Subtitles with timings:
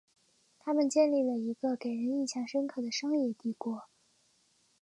[0.57, 3.83] 他们建立了一个给人印象深刻的商业帝国。